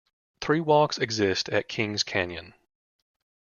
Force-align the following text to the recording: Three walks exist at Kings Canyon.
Three 0.41 0.61
walks 0.61 0.97
exist 0.97 1.47
at 1.49 1.67
Kings 1.69 2.01
Canyon. 2.01 2.55